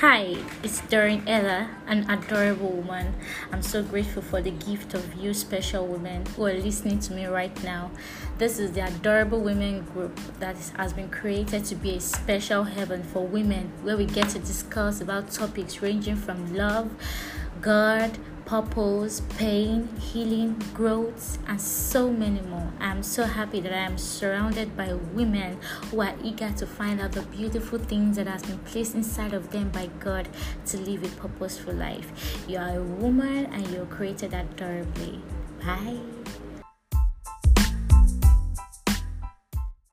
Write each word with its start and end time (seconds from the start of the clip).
Hi, 0.00 0.36
it's 0.62 0.80
Doreen 0.82 1.24
Ella, 1.26 1.70
an 1.88 2.08
adorable 2.08 2.70
woman. 2.70 3.14
I'm 3.50 3.62
so 3.62 3.82
grateful 3.82 4.22
for 4.22 4.40
the 4.40 4.52
gift 4.52 4.94
of 4.94 5.14
you, 5.14 5.34
special 5.34 5.86
women 5.86 6.24
who 6.26 6.46
are 6.46 6.54
listening 6.54 7.00
to 7.00 7.12
me 7.12 7.26
right 7.26 7.64
now. 7.64 7.90
This 8.38 8.60
is 8.60 8.70
the 8.70 8.86
Adorable 8.86 9.40
Women 9.40 9.82
group 9.92 10.16
that 10.38 10.56
has 10.76 10.92
been 10.92 11.08
created 11.08 11.64
to 11.64 11.74
be 11.74 11.96
a 11.96 12.00
special 12.00 12.62
heaven 12.62 13.02
for 13.02 13.26
women 13.26 13.72
where 13.82 13.96
we 13.96 14.06
get 14.06 14.28
to 14.28 14.38
discuss 14.38 15.00
about 15.00 15.32
topics 15.32 15.82
ranging 15.82 16.14
from 16.14 16.54
love, 16.54 16.92
God, 17.60 18.18
purpose, 18.48 19.20
pain, 19.36 19.86
healing, 20.00 20.60
growth, 20.72 21.38
and 21.46 21.60
so 21.60 22.10
many 22.10 22.40
more. 22.40 22.72
I'm 22.80 23.02
so 23.02 23.24
happy 23.24 23.60
that 23.60 23.74
I 23.74 23.84
am 23.84 23.98
surrounded 23.98 24.74
by 24.74 24.94
women 24.94 25.58
who 25.90 26.00
are 26.00 26.14
eager 26.24 26.50
to 26.56 26.66
find 26.66 26.98
out 26.98 27.12
the 27.12 27.22
beautiful 27.22 27.78
things 27.78 28.16
that 28.16 28.26
has 28.26 28.42
been 28.42 28.58
placed 28.60 28.94
inside 28.94 29.34
of 29.34 29.50
them 29.50 29.68
by 29.68 29.90
God 30.00 30.28
to 30.66 30.78
live 30.78 31.04
a 31.04 31.08
purposeful 31.20 31.74
life. 31.74 32.10
You 32.48 32.56
are 32.58 32.78
a 32.78 32.82
woman 32.82 33.46
and 33.52 33.68
you're 33.68 33.84
created 33.84 34.32
adorably. 34.32 35.20
Bye. 35.60 36.17